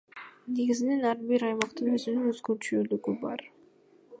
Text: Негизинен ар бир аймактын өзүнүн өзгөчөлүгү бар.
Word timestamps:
Негизинен 0.53 1.03
ар 1.09 1.19
бир 1.31 1.45
аймактын 1.49 1.91
өзүнүн 1.99 2.33
өзгөчөлүгү 2.33 3.15
бар. 3.27 3.45